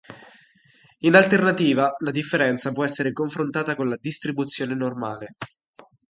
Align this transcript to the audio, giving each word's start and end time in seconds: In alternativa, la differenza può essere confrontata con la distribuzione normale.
In 1.01 1.13
alternativa, 1.15 1.93
la 1.99 2.09
differenza 2.09 2.71
può 2.71 2.83
essere 2.83 3.11
confrontata 3.11 3.75
con 3.75 3.87
la 3.87 3.99
distribuzione 4.01 4.73
normale. 4.73 5.35